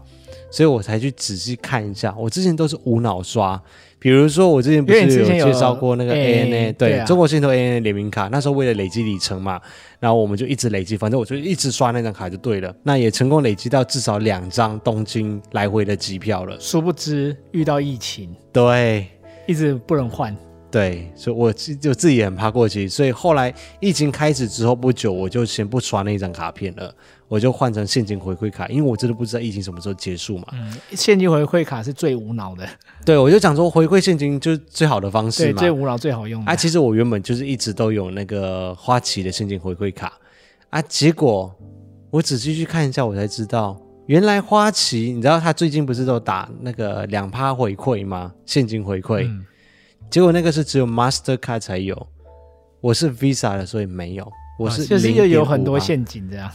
[0.52, 2.16] 所以我才去仔细看一下。
[2.16, 3.60] 我之前都是无脑刷。
[4.00, 9.60] 比如说，我之前不是有介绍过那个 ANA，对，对啊、中国信托 ANA 联名卡，那时候为了累积里程嘛，
[10.00, 12.74] 然后我们就一直累积，反正我就一直刷那张卡就对了。
[12.84, 16.56] 那也成功累积到至少两张东京来回的机票了。
[16.60, 19.08] 殊不知遇到疫情，对，
[19.48, 20.36] 一直不能换。
[20.70, 26.94] 对，所以我就自己也很怕过期，所以后来疫情开始之后不久，我就先不刷那张卡片了。
[27.30, 30.46] 我就换成现金回馈卡，因为我真的不知道疫情什么时候结束嘛。
[30.54, 32.68] 嗯，现金回馈卡是最无脑的。
[33.06, 35.54] 对，我就讲说回馈现金就是最好的方式嘛。
[35.54, 36.52] 对，最无脑、最好用的。
[36.52, 40.14] 啊，其实我原本就是一直都有那个花旗的现金回馈卡
[40.70, 41.54] 啊，结果
[42.10, 48.34] 我仔细去看一下，我才知道原来花旗，你知道他最近不是都打那个两趴回馈吗？
[48.46, 49.46] 现金回馈，嗯、
[50.10, 52.08] 结果那个是只有 Mastercard 才有，
[52.80, 54.32] 我是 Visa 的，所以没有。
[54.58, 56.50] 我是、啊、就是又有很多陷阱这样。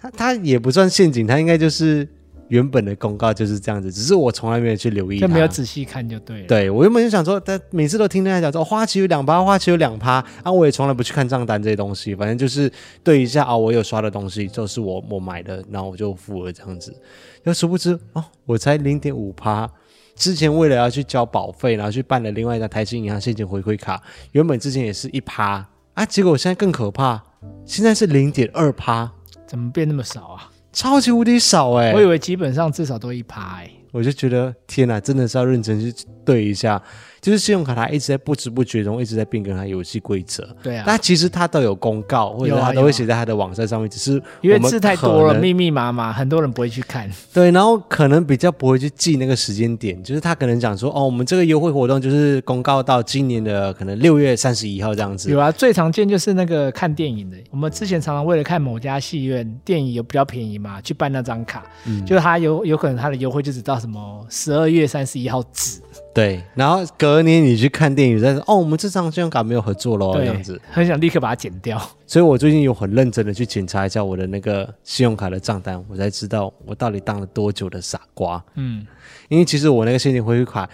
[0.00, 2.08] 它它也不算陷阱，它应该就是
[2.48, 6.46] 原本的公告就是这样子，只是我从来没有去留意，就没有仔细看就对了。
[6.46, 12.70] 对，我原本就想说，他每次都听人家讲说花旗有两趴，花旗有两趴，啊，我也从来不去看账单这些东西，反正就是
[13.02, 16.94] 对一下啊，我有刷的东西就是我我买的，然后我就付了这样子。
[17.44, 19.68] 又殊不知哦，我才零点五趴，
[20.14, 24.00] 之前为了要去交保费，然后去办了另外一张台新银行现金回馈卡，
[24.32, 27.22] 原本之前也是一趴啊，结果我现在更可怕，
[27.66, 29.12] 现在是零点二趴。
[29.48, 30.50] 怎么变那么少啊？
[30.72, 31.94] 超级无敌少哎、欸！
[31.94, 33.70] 我以为基本上至少都一趴哎。
[33.92, 35.92] 我就觉得天哪，真的是要认真去
[36.24, 36.80] 对一下。
[37.20, 40.48] 就是信用卡，它一直在不知不觉中一直在变更它游戏规则。
[40.62, 43.90] 对啊，但其实它都有公告，或者它都会写在它的网站上面。
[43.90, 47.10] 只是因为字太多了，密密麻麻，很多人不会去看。
[47.34, 50.00] 对，然后可能比较不会去记那个时间点。
[50.04, 55.28] 就是他可能讲说，哦，我们这个优惠活动就是公告到今年的可能六月三十一号这样子。
[55.28, 57.36] 有啊，最常见就是那个看电影的。
[57.50, 61.64] 我们之前常常为了看某家戏院电影有比较便宜嘛，去办那张卡。
[61.84, 65.80] 嗯，就是它有有可能它的优惠就只到什么十二月三十一号止。
[66.14, 71.80] 对，然后隔年你去看电影，再说哦，我们这张信用卡没有合作喽，这样子，很想立刻把它剪掉。
[72.06, 78.42] 所以我最近有很认真的去检查一下我的那个信用卡的账单，我才知道我到底当了多久的傻瓜。
[78.56, 78.84] 嗯，
[79.28, 80.68] 因为其实我那个现金回馈卡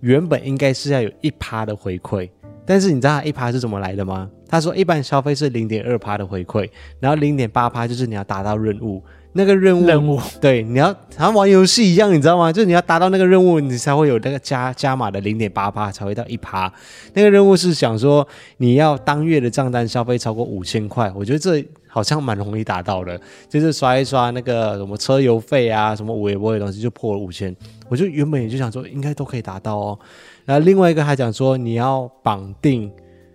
[0.00, 2.28] 原本应该是要有一趴的回馈，
[2.66, 4.28] 但是你知道他一趴是怎么来的吗？
[4.48, 6.68] 他说一般消费是零点二趴的回馈，
[6.98, 9.00] 然后零点八趴就是你要达到任务。
[9.32, 12.52] 那个任务，任务对，你要好像玩游戏一样，你知道吗？
[12.52, 16.72] 就是你要达到那个任务，你才会有那个加加码的零点八趴，才会到一趴。
[17.12, 27.54] 那个任务是想说你要当月的账单消费超过五千块，我觉得这好像蛮容易达到的，就是刷一刷那个什么车油费啊，什么五维波的东西就破了五千。
[27.88, 29.98] 我就原本也就想说应该都可以达到哦。
[30.44, 32.90] 然后另外一个还讲说你要绑定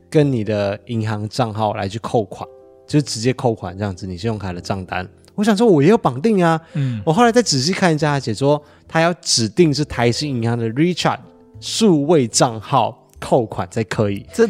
[0.10, 2.48] 跟你的银行账号来去扣款，
[2.88, 5.08] 就直接扣款这样子，你信用卡的账单。
[5.36, 6.60] 我想说，我也有绑定啊。
[6.74, 11.19] 嗯，我后来再仔细看一下，他写说他要指定是台新银行的 Richard
[11.60, 14.26] 数位账号扣款才可以。
[14.34, 14.48] 这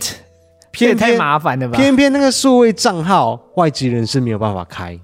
[0.72, 1.78] 偏偏太麻烦了吧？
[1.78, 5.00] 偏偏那个数位账号外籍人士没有办法开。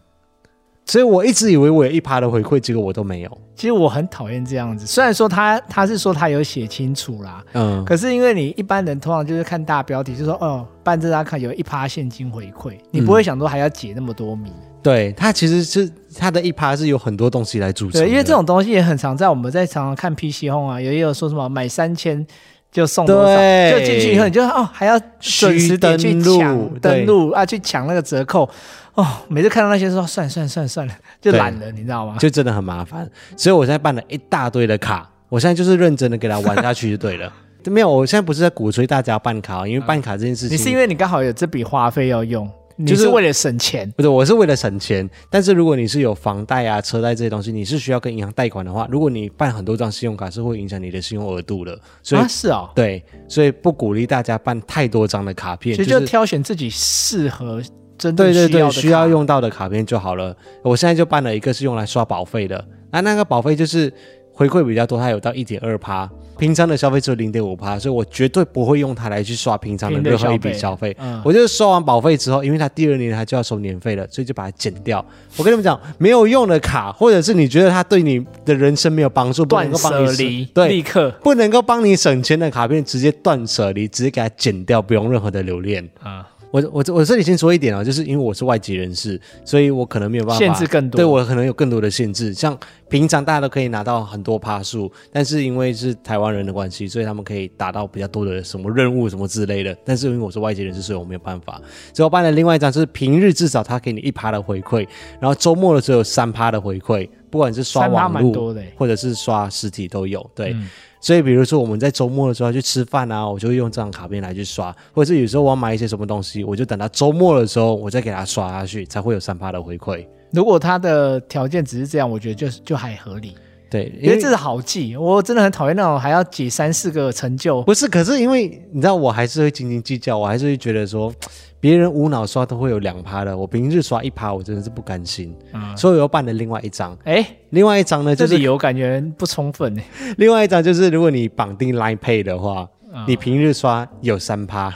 [0.85, 3.37] 所以我一直以为我有一趴的回馈，结果我都没有。
[3.55, 4.87] 其实我很讨厌这样子。
[4.87, 14.49] 虽然说他他是说他有写清楚啦，嗯，可是因为你一般人通常就是看大标题，就说哦，办这张卡有一趴现金回馈，你不会想说还要解那么多谜。
[14.49, 18.01] 嗯、对，它其实是它的一趴是有很多东西来组成。
[18.01, 22.25] 对，因为这种东西也很常在我们在常常看 PC Home 啊，有也有说什么买三千
[22.71, 23.35] 就送多少，
[23.71, 28.49] 就进去以后你就哦还要准时点去抢登录啊，去抢那个折扣。
[28.95, 32.17] 哦，每次看到那些说算了算了算了算了，就懒了，你知道吗？
[32.19, 37.31] 就真的很麻烦，所以我现在办了一大堆的卡，我现在就是认真的给他玩下去就对了。
[37.67, 42.49] 没有，我现在不是在鼓吹大家办卡，因为办卡这件事情，你是因为你刚好有这笔花费要用，
[42.85, 43.91] 就是为了省钱。
[43.97, 45.09] 不是，我是为了省钱。
[45.29, 51.79] 但是如果你是有房贷啊、车贷这些东西，你是需要跟银行贷款的话，如果你办很多张信用卡，是会影响你的信用额度的。
[52.03, 57.61] 所以、啊、是哦，对，所以不鼓励大家办太多张的卡片，其实就挑选自己适合。
[57.97, 60.33] 对对对，需要用到的卡片就好了。
[60.63, 63.91] 我现在就办了一个是用来刷保费的，那那个保费就是
[64.39, 70.95] 回馈比较多，它有到一点二趴，平常的消费只有零点五趴，所以我绝对不会用它来去刷平常的任何一笔消费。
[70.97, 75.05] 嗯，我就是刷完保费之后，因为它第二年它就要收年费了，所以就把它剪掉。
[75.35, 86.25] 我跟你们讲，没有用的卡，或者是你觉得它对你的人生没有帮助，不能够帮你省，对，立刻不能够帮你省钱的卡片，直接断舍离，直接给它剪掉，不用任何的留恋啊。
[86.51, 92.33] 我我我这里先说一点啊，就是因为我是外籍人士，所以我可能没有办法限制更多，对我可能有更多的限制。
[92.33, 92.57] 像
[92.89, 99.77] 平常大家都可以拿到很多趴数，但是因为是台湾人的关系，所以他们可以达到比较多的什么任务什么之类的。
[99.85, 101.61] 但是因为我是外籍人士，所以我没有办法。
[101.93, 104.87] 所以我办了另外一张，就是平日至少他给你一趴的回馈，
[105.19, 110.27] 然后周末的时候有三趴的回馈，不管是刷网络或者是刷实体都有。
[110.33, 110.53] 对。
[110.53, 110.67] 嗯
[111.01, 120.05] 所以，比如说我们在周末的时候去吃饭啊，我就会用这张卡片来去刷，或者是有时候我要买一些什么东西，我就等到周末的时候，我再给他刷下去，才会有三趴的回馈。
[120.31, 123.35] 如果他的条件只是这样，我觉得就就还合理。
[123.69, 127.61] 对，因为这是好记，我真的很讨厌那种还要解三四个成就。
[127.63, 131.13] 不是，可是因为你知道，我还是会斤斤计较，我还是会觉得说。
[131.61, 136.97] 别人无脑刷都会有两趴的，我平日刷一趴，我真的是不甘心，嗯、所以我又办了另外一张。
[137.03, 139.81] 哎、欸，另外一张呢，就是有感觉不充分呢。
[140.15, 144.73] 另外一张就是，如果你绑定 Line Pay 的话，嗯、你平日刷有三趴。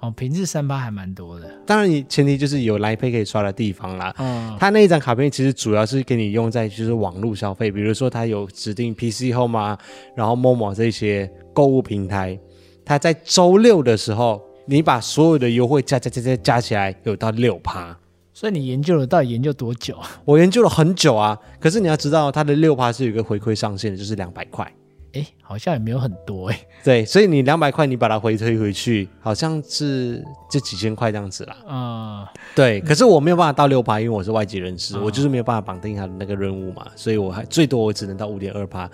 [0.00, 1.50] 哦，平日三八还蛮多的。
[1.66, 4.14] 当然，你前提就是有 Line Pay 可以刷的地方啦。
[4.18, 9.78] 嗯，他那一张卡片其实主要是给你用在就是网络消费，比如说他有指定 PC Home 啊，
[10.14, 12.38] 然后 Momo 这些购物平台，
[12.84, 14.42] 他在周六的时候。
[14.70, 17.98] 你把所有的优惠加加加加加起来有到六趴，
[18.34, 20.20] 所以你研究了到底研究多久啊？
[20.26, 24.70] 我研究了很久啊，可是你要知道它的六趴是有一个回馈上限的，就是两百块。
[25.12, 26.68] 哎，好像也没有很多哎、欸。
[26.84, 31.56] 对，所以你两百块你把它回推回去，好像是就几千块这样子啦。
[31.66, 32.80] 啊、嗯，对。
[32.80, 38.90] 可是我没有办法到六趴，因为我是外籍人士，嗯、我就是没有办法绑定他的那个任务嘛，所以我还最多我只能到五点二趴，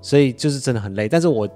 [0.00, 1.08] 所以就是真的很累。
[1.08, 1.48] 但是我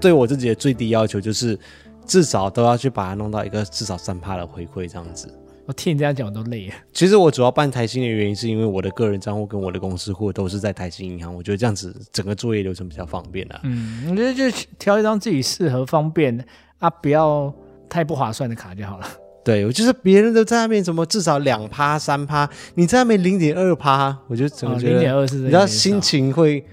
[0.00, 1.58] 对我自己的最低要求就是。
[2.06, 5.32] 至少都要去把它弄到一个至少三趴的回馈这样子。
[5.70, 6.74] 我听你这样讲，我都累了。
[6.92, 13.60] 其实我主要办台新的原因，是因为我的个人账户跟我的公司户都是在台新银行，我觉得这样子整个作业流程比较方便啊。
[13.62, 14.50] 嗯，我觉得就
[14.80, 16.44] 挑一张自己适合、方便
[16.80, 17.54] 啊，不要
[17.88, 19.06] 太不划算的卡就好了。
[19.44, 26.66] 对，我就是别人都在那边什么至少两趴、三趴，你在那边零点二趴，我就整个觉得零点二是，你知道心情会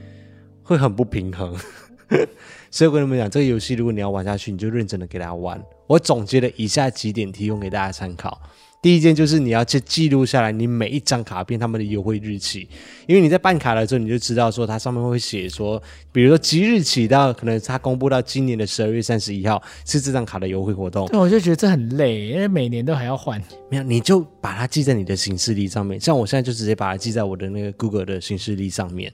[0.64, 1.56] 会很不平衡。
[2.72, 5.64] 所以我跟你们讲，这个游戏如果你要玩下去，你就认真的给大家玩。
[5.86, 8.42] 我总结了以下几点，提供给大家参考。
[8.82, 12.70] 第一件就是你要去记录下来你每一张卡片他们的优惠日期，
[13.08, 21.08] 因为你在办卡的时候，你就知道说它上面会写说，比如说即日起到可能它公布到今年的十二月三十一号是这张卡的优惠活动。
[21.08, 23.42] 对，我就觉得这很累，因为每年都还要换。
[23.70, 26.00] 没有，你就把它记在你的行事历上面。
[26.00, 29.12] 像我现在就直接把它记在我的那个 Google 的行事历上面。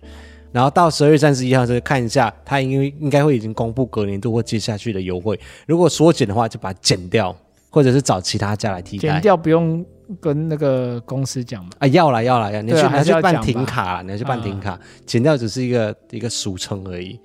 [0.51, 5.39] 然后到十二月三十一号再看一下，它因为应该会已经公布隔年度或接下去的优惠。
[5.65, 7.35] 如果缩减的话，就把它减掉，
[7.73, 9.09] 或者是找其他家来替代。
[9.09, 9.83] 减掉不用
[10.21, 11.71] 跟那个公司讲嘛？
[11.79, 17.19] 啊，要啦要啦要，你去、啊、你要去办停卡，你要去办停卡，减、嗯、掉只是一个一个俗称而已。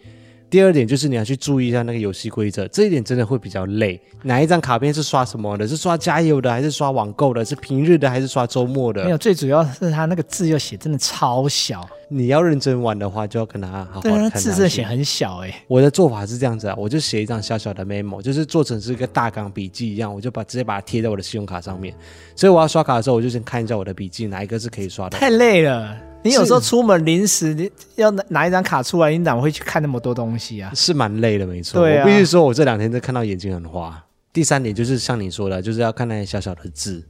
[0.51, 4.01] 第二点就是你要去注意一下那个游戏规则，这一点真的会比较累。
[4.23, 5.69] 哪一张卡片是刷什么的？
[5.69, 7.45] 是刷加油的，还是刷网购的？
[7.45, 9.05] 是平日的，还是刷周末的？
[9.05, 11.87] 没有，最主要是它那个字又写真的超小。
[12.11, 14.31] 你要认真玩的话，就要跟他好好看。
[14.31, 15.63] 对，字是写很小哎、欸。
[15.67, 21.95] 我的做法是这样子啊，我就写一张小小的 memo，就是做成是一个大纲笔记一样，我就把直接把它贴在我的信用卡上面。
[22.35, 25.19] 所以我要刷卡的时候，我就先看一下我的笔记，哪一个是可以刷的。
[25.19, 25.95] 太累了。
[26.29, 30.71] 你有时候出门临时你要拿拿一张卡出来，你哪会去看那么多东西啊？
[30.75, 31.81] 是蛮累的，没错。
[31.81, 32.05] 对啊。
[32.05, 34.05] 我必须说，我这两天都看到眼睛很花。
[34.33, 37.03] 第三点就是像你说的，就是要看那些小小的字，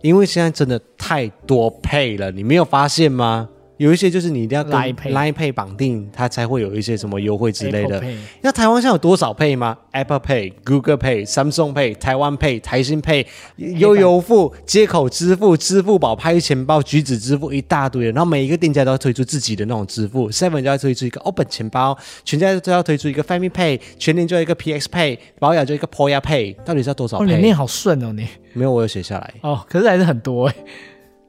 [0.00, 3.48] 因为现在真的太多 Pay 了，你没有发现吗？
[3.82, 8.00] 有一些就是你一定要跟 Line Pay 绑定，它才会有一些什么优惠之类的。
[8.40, 13.26] 那台湾现在有多少 Pay 吗？Apple Pay、Google Pay、Samsung Pay、台湾 Pay、台新 Pay、
[13.56, 18.12] 悠游付、接口支付、支付宝、拍钱包、橘子支付一大堆的。
[18.12, 26.54] 然后每一个店家都要推出自己的那种支付，Seven 就要推出一个 Open 钱包，全家都要推出一个 Family Pay，全年就一个 PX Pay，保雅就一个 Poya Pay。
[26.64, 27.22] 到底是要多少 Pay？
[27.22, 29.34] 哦，你念好顺哦，你没有，我有写下来。
[29.40, 30.54] 哦，可是还是很多哎。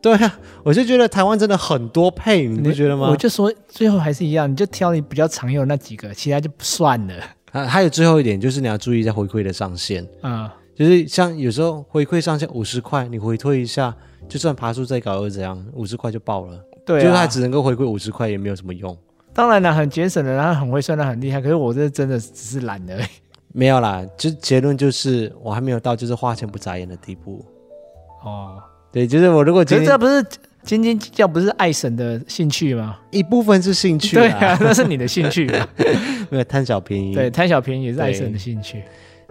[0.03, 3.07] 对啊，我就觉得台湾真的很多 Pay，你不觉得吗？
[3.09, 7.13] 我就说最后还是一样，你就挑你比较常用的那几个，其他就不算了。
[7.53, 13.95] 啊，还有最后一点就是你要注意一下回馈的上限啊，嗯、就是像有时候回馈上限五十块，你回退一下，
[14.27, 16.59] 就算爬树再高又怎样，五十块就爆了。
[16.85, 18.97] 对、啊，就是它只能够回馈五十块，也没有什么用。
[19.33, 23.05] 当然了，很节省的，然后很会算的很厉害，可是我这真的只是懒而已。
[23.53, 27.45] 没有啦，就结论就是我还没有到就是花钱不眨眼的地步。
[28.25, 28.61] 哦。
[28.93, 30.23] 对，就是我如果觉得这不是
[30.63, 32.99] 斤斤计较，不是爱神的兴趣吗？
[33.09, 35.45] 一部分是兴趣，对啊，那是你的兴趣，
[36.29, 37.13] 没有贪小便宜。
[37.13, 38.83] 对，贪小便宜也是爱神的兴趣。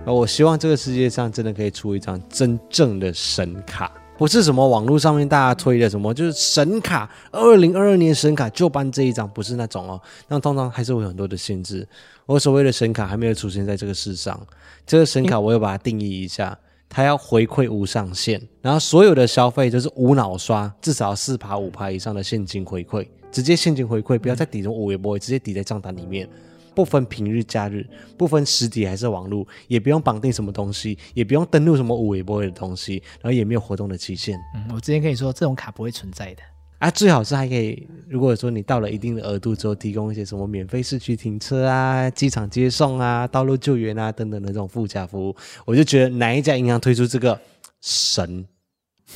[0.05, 3.89] 我希望这个世界上真的可以出一张真正的神卡，
[4.19, 10.01] 不是什么网络上面大家推的什么，就是神卡，二零二二年神卡就办这一张，不是那种哦。
[10.27, 11.87] 那通常还是会有很多的限制。
[12.27, 14.39] 我所谓的神卡还没有出现在这个世上，
[14.85, 16.59] 这个神卡我要把它定义一下。
[16.95, 26.29] 他要回馈无上限，然后所有的消费就是无脑刷，至少四趴五趴以上的现金回馈，直接现金回馈，不要再抵成五维波，直接抵在账单里面，
[26.75, 27.89] 不分平日假日，
[28.19, 34.39] 不分实体还是网络，也不用绑定什么东西，也不用登录什么五维波的东西，然后也没有活动的期限。
[34.55, 36.43] 嗯，我之前跟你说，这种卡不会存在的。
[36.83, 47.39] 啊，最好是还可以，如果说你到了一定的额度之后，提供一些什么免费市区停车啊、机场接送啊、道路救援啊等等的这种附加服务，我就觉得哪一家银行推出这个
[47.81, 48.45] 神，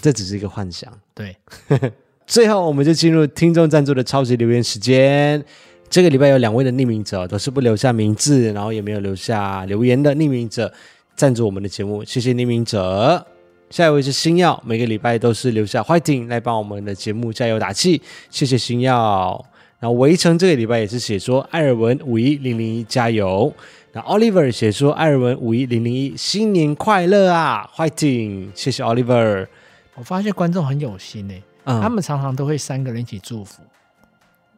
[0.01, 0.97] 这只是一个幻想。
[1.13, 1.37] 对，
[2.25, 5.45] 最后我们就进入听众赞助的超级留言时间。
[5.91, 10.73] 这个礼拜有两位的匿名者都是不留下名字，然后也没有留下留言的匿名者
[11.17, 13.27] 赞助我们的节目，谢谢匿名者。
[13.71, 18.01] 下一位是星耀，每个礼拜都是留下 fighting 来帮我们的节目加油打气，
[18.31, 19.45] 谢谢星耀。
[19.79, 23.53] 然后围城这个礼拜也是写说艾尔文五一零零一加油。
[23.93, 29.47] 那 Oliver 写说艾尔文五一零零一新年快乐啊，fighting，谢谢 Oliver。
[29.95, 33.63] 我发现观众很有心诶、欸，嗯、他们常常都会三个人一起祝福，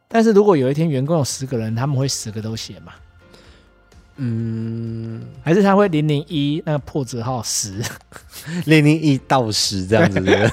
[0.07, 2.93] 但是如果有一天员工有十个人，他们会十个都写吗？
[4.17, 4.88] 嗯，
[5.49, 7.83] 还是他会零零一那个破折号十，
[8.67, 10.51] 零零一到十这样子的。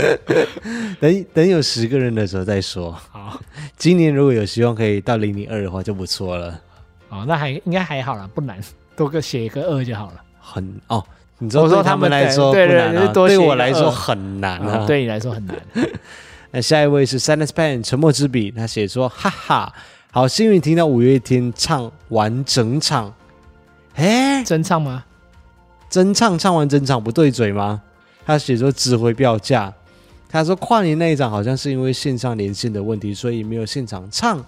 [1.00, 2.92] 等等有十个人的时候再说。
[2.92, 3.40] 好，
[3.78, 6.60] 今年如果有希望可以到零零二的话就不错了。
[7.08, 8.60] 哦，那还应该还好啦，不难，
[8.94, 10.22] 多个写一个二就好了。
[10.38, 11.02] 很哦，
[11.38, 15.56] 你知道对他们来说不难啊，对我来说很难啊，对你来说很难。
[16.52, 19.72] 那下一位是 Silence Pen 沉默之笔，他写说哈哈。
[20.10, 23.12] 好幸运听到五月天唱完整场，
[23.94, 25.04] 哎，真唱吗？
[25.88, 27.82] 真唱唱完真唱不对嘴吗？
[28.26, 29.72] 他写说指挥票价，
[30.28, 34.44] 他说跨年那一场好像是因为线上连线的问题，所以没有现场唱，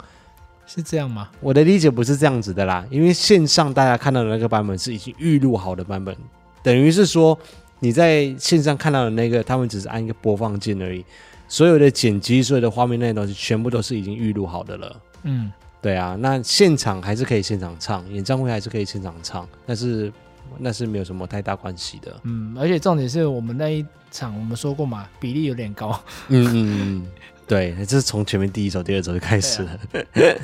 [0.67, 1.29] 是这样吗？
[1.41, 6.17] 我的理解不是这样子的啦，因为线上大家看到的那个版本是已经预录好的版本，
[6.63, 7.39] 等于是说
[7.79, 11.05] 你在线上看到的那个，他们只是按一个播放键而已，
[11.47, 14.97] 所有的剪辑、所有的画面那些东西全部都是已经预录好的了。
[15.23, 15.53] 嗯，
[15.83, 20.13] 对啊，那现场还是可以现场唱，演唱会还是可以现场唱，但是
[20.59, 22.15] 那是没有什么太大关系的。
[22.25, 25.91] 嗯，而且重点是我们那一场，我们说过嘛，比例有点高。
[26.29, 27.07] 嗯嗯嗯，
[27.47, 29.71] 对，这是从前面第一首、第二首就开始了。
[29.71, 29.79] 啊、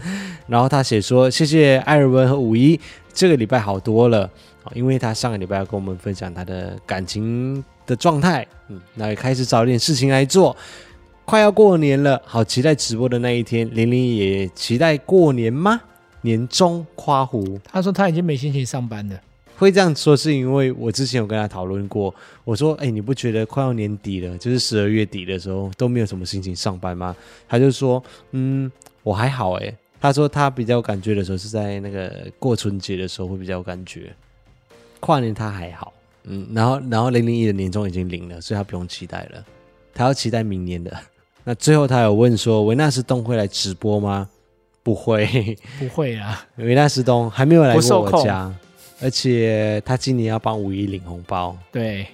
[0.47, 2.79] 然后他写说：“谢谢艾尔文和五一，
[3.13, 4.31] 这个礼拜好多了，
[4.75, 10.57] 因为他上个礼拜要跟我们分享他的感情的状态，嗯，那也开始找点事情来做。”
[11.25, 13.69] 快要过年了，好期待直播的那一天。
[13.75, 15.81] 玲玲也期待过年吗？
[16.21, 19.21] 年终夸胡，他说他已经没心情上班了。
[19.57, 22.13] 会这样说是因为我之前有跟他讨论过，
[22.45, 27.15] 我说：“哎，你不觉得快要年底了，就是十二月底的时候都没有什么心情上班吗？”
[27.49, 28.03] 他就说
[28.33, 28.71] ：“嗯，
[29.03, 34.13] 我还好。”哎，他说他比较有感觉的时候是在那个过春节的时候会比较有感觉，
[35.01, 35.93] 跨年他还好。
[36.25, 39.45] 嗯，然后然后零零一的年终已经领了，所以他不用期待了，
[39.95, 40.97] 他要期待明年的。
[41.45, 44.29] 那最后他有问说：“维纳斯东会来直播吗？”
[44.85, 48.53] 不会，不会啊， 维纳斯东还没有来过我家。
[49.01, 52.07] 而且他今年要帮五一领红包，对，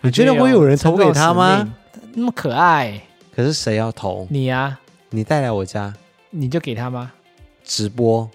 [0.00, 1.72] 你觉得会有人投给他吗？
[2.14, 3.00] 那么可爱，
[3.34, 4.26] 可是谁要投？
[4.30, 4.78] 你呀，
[5.10, 5.92] 你带来我家，
[6.30, 7.12] 你就给他吗？
[7.64, 8.28] 直播，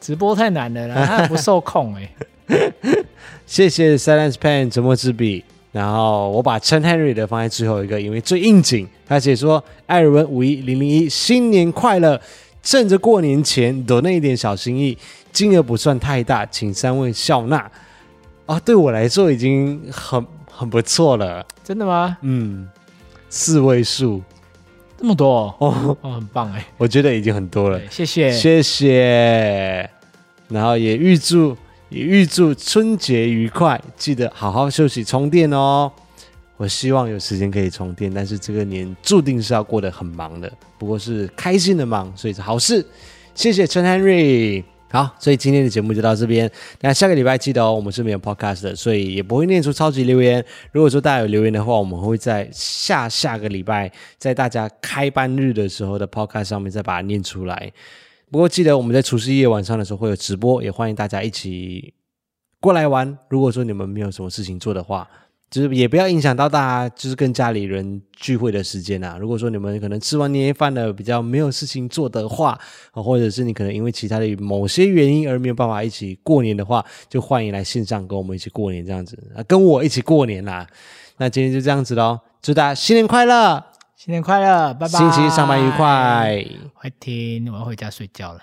[0.00, 2.10] 直播太难了啦，他不受控哎。
[3.46, 5.44] 谢谢 Silence Pen 沉默之笔，
[5.74, 8.88] 然后我把陈 Henry 的放在最后一个，因为最应景。
[9.08, 12.20] 他写说：“艾尔文五一零零一新年快乐，
[12.62, 14.96] 趁着过年前多那一点小心意。”
[15.32, 17.68] 金额不算太大，请三位笑纳
[18.46, 18.60] 啊！
[18.60, 21.44] 对我来说已经很很不错了。
[21.64, 22.16] 真的吗？
[22.20, 22.68] 嗯，
[23.28, 24.22] 四位数，
[24.96, 26.64] 这么多哦，哦，哦很棒哎！
[26.78, 27.80] 我觉得已经很多了。
[27.90, 29.90] 谢谢，谢谢。
[30.46, 31.56] 然后也预祝
[31.88, 35.90] 也预祝春节愉快，记得好好休息充电哦。
[36.56, 42.84] 我希望有时间可以充电，但是这个年注定是要过得很忙的，不过是开心的忙，所以是好事。
[43.34, 44.62] 谢谢陈 Henry。
[44.90, 46.48] 好，所以今天的节目就到这边。
[46.80, 50.44] 那下个礼拜记得哦，我们是没有 podcast 的，所以也不会念出超级留言。
[50.70, 57.72] 如果说大家有留言的话，我们会在下下个礼拜，在大家开班日的时候的 podcast 上面再把它念出来。
[58.30, 61.94] 不过记得我们在除夕夜晚上的时候会有直播，也欢迎大家一起
[62.60, 63.18] 过来玩。
[63.28, 65.08] 如果说你们没有什么事情做的话。
[65.50, 66.58] 就是也不要影响到大
[66.88, 69.16] 家，就是跟家里人聚会的时间啊。
[69.20, 72.58] 如果说你们可能吃完年夜饭了，比较没有事情做的话，
[72.90, 80.66] 或者是你可能因为其他的某些原因而没有办法一起过年的话，就欢迎来线上跟我们一起过年这样子啊，跟我一起过年啦。
[81.18, 83.64] 那今天就这样子喽，祝大家新年快乐，
[83.96, 88.40] 新年快乐，拜拜，星期一上班愉快，快听，我要回家睡觉了。